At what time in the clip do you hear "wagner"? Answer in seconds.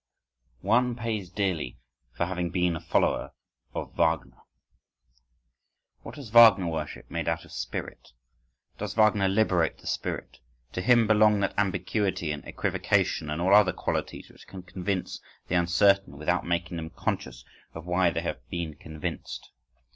3.93-4.39, 6.29-6.65, 8.95-9.27